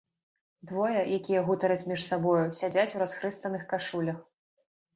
Двое, 0.71 1.01
якія 1.17 1.43
гутараць 1.49 1.85
між 1.93 2.07
сабою, 2.09 2.47
сядзяць 2.63 2.89
у 2.95 3.05
расхрыстаных 3.05 3.69
кашулях. 3.77 4.19